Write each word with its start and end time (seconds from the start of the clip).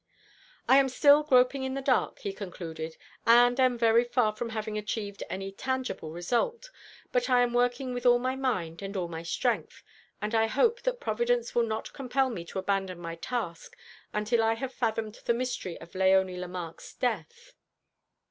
"I 0.67 0.77
am 0.77 0.89
still 0.89 1.21
groping 1.21 1.61
in 1.63 1.75
the 1.75 1.79
dark," 1.83 2.17
he 2.21 2.33
concluded, 2.33 2.97
"and 3.23 3.59
am 3.59 3.77
very 3.77 4.03
far 4.03 4.35
from 4.35 4.49
having 4.49 4.75
achieved 4.75 5.21
any 5.29 5.51
tangible 5.51 6.09
result; 6.09 6.71
but 7.11 7.29
I 7.29 7.41
am 7.41 7.53
working 7.53 7.93
with 7.93 8.03
all 8.07 8.17
my 8.17 8.35
mind 8.35 8.81
and 8.81 8.97
all 8.97 9.07
my 9.07 9.21
strength, 9.21 9.83
and 10.19 10.33
I 10.33 10.47
hope 10.47 10.81
that 10.81 10.99
Providence 11.01 11.53
will 11.53 11.67
not 11.67 11.93
compel 11.93 12.31
me 12.31 12.43
to 12.45 12.57
abandon 12.57 12.97
my 12.97 13.13
task 13.13 13.77
until 14.11 14.41
I 14.41 14.55
have 14.55 14.73
fathomed 14.73 15.19
the 15.25 15.35
mystery 15.35 15.79
of 15.79 15.91
Léonie 15.91 16.39
Lemarque's 16.39 16.95
death." 16.95 17.53